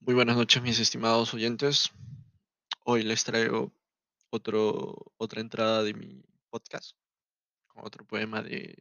Muy 0.00 0.14
buenas 0.14 0.36
noches, 0.36 0.62
mis 0.62 0.78
estimados 0.78 1.34
oyentes. 1.34 1.90
Hoy 2.84 3.02
les 3.02 3.24
traigo 3.24 3.72
otro, 4.30 5.12
otra 5.16 5.40
entrada 5.40 5.82
de 5.82 5.94
mi 5.94 6.22
podcast 6.50 6.96
con 7.66 7.84
otro 7.84 8.06
poema 8.06 8.42
de 8.42 8.76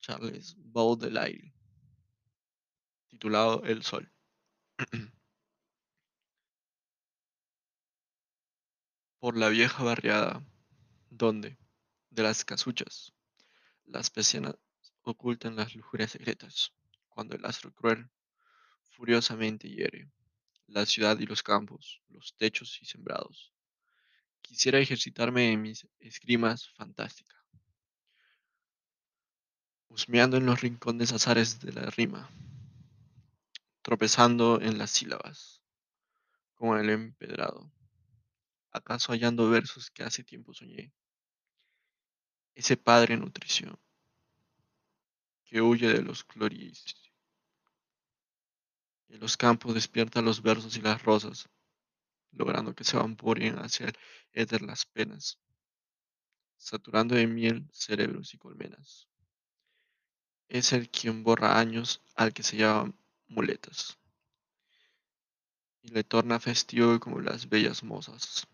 Charles 0.00 0.56
Baudelaire 0.58 1.54
titulado 3.06 3.62
El 3.64 3.82
Sol. 3.82 4.12
Por 9.18 9.36
la 9.36 9.48
vieja 9.48 9.82
barriada, 9.82 10.44
donde, 11.08 11.58
de 12.10 12.22
las 12.22 12.44
casuchas, 12.44 13.14
las 13.84 14.10
persianas 14.10 14.56
ocultan 15.02 15.56
las 15.56 15.74
lujurias 15.74 16.10
secretas, 16.10 16.72
cuando 17.08 17.34
el 17.36 17.44
astro 17.46 17.72
cruel 17.72 18.10
furiosamente 18.96 19.68
hiere 19.68 20.08
la 20.68 20.86
ciudad 20.86 21.18
y 21.18 21.26
los 21.26 21.42
campos, 21.42 22.00
los 22.08 22.34
techos 22.34 22.78
y 22.80 22.86
sembrados. 22.86 23.52
Quisiera 24.40 24.78
ejercitarme 24.78 25.52
en 25.52 25.60
mis 25.60 25.86
esgrimas 26.00 26.70
fantástica, 26.70 27.36
husmeando 29.88 30.38
en 30.38 30.46
los 30.46 30.60
rincones 30.62 31.12
azares 31.12 31.60
de 31.60 31.72
la 31.72 31.90
rima, 31.90 32.30
tropezando 33.82 34.60
en 34.62 34.78
las 34.78 34.90
sílabas, 34.92 35.60
como 36.54 36.76
el 36.78 36.88
empedrado, 36.88 37.70
acaso 38.70 39.12
hallando 39.12 39.50
versos 39.50 39.90
que 39.90 40.04
hace 40.04 40.24
tiempo 40.24 40.54
soñé. 40.54 40.90
Ese 42.54 42.78
padre 42.78 43.18
nutrición 43.18 43.78
que 45.44 45.60
huye 45.60 45.88
de 45.92 46.02
los 46.02 46.24
cloris 46.24 47.05
los 49.16 49.36
campos 49.36 49.74
despierta 49.74 50.22
los 50.22 50.42
versos 50.42 50.76
y 50.76 50.80
las 50.80 51.02
rosas, 51.02 51.48
logrando 52.32 52.74
que 52.74 52.84
se 52.84 52.96
vaporen 52.96 53.58
hacia 53.58 53.86
el 53.86 53.98
éter 54.32 54.62
las 54.62 54.86
penas, 54.86 55.38
saturando 56.56 57.14
de 57.14 57.26
miel 57.26 57.68
cerebros 57.72 58.34
y 58.34 58.38
colmenas. 58.38 59.08
Es 60.48 60.72
el 60.72 60.88
quien 60.90 61.24
borra 61.24 61.58
años 61.58 62.02
al 62.14 62.32
que 62.32 62.42
se 62.42 62.56
llama 62.56 62.94
muletas 63.26 63.98
y 65.82 65.88
le 65.88 66.04
torna 66.04 66.40
festivo 66.40 66.98
como 67.00 67.20
las 67.20 67.48
bellas 67.48 67.82
mozas. 67.82 68.46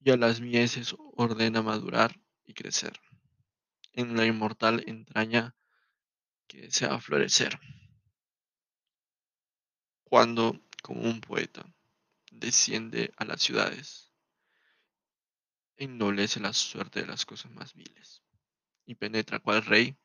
Y 0.00 0.10
a 0.10 0.16
las 0.16 0.40
mieses 0.40 0.94
ordena 1.16 1.62
madurar 1.62 2.20
y 2.44 2.54
crecer 2.54 3.00
en 3.98 4.16
la 4.16 4.24
inmortal 4.24 4.84
entraña 4.86 5.56
que 6.48 6.62
desea 6.62 6.98
florecer. 6.98 7.60
Cuando, 10.02 10.58
como 10.82 11.02
un 11.02 11.20
poeta, 11.20 11.64
desciende 12.32 13.12
a 13.16 13.24
las 13.24 13.42
ciudades, 13.42 14.10
ennoblece 15.76 16.40
la 16.40 16.52
suerte 16.52 17.02
de 17.02 17.06
las 17.06 17.24
cosas 17.24 17.52
más 17.52 17.74
viles 17.74 18.22
y 18.86 18.94
penetra 18.94 19.38
cual 19.38 19.64
rey 19.64 19.96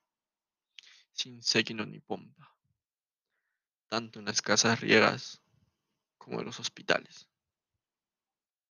sin 1.13 1.41
séquino 1.41 1.85
ni 1.85 1.99
pompa, 1.99 2.55
tanto 3.87 4.19
en 4.19 4.25
las 4.25 4.41
casas 4.41 4.81
riegas 4.81 5.41
como 6.17 6.39
en 6.39 6.45
los 6.45 6.59
hospitales. 6.59 7.27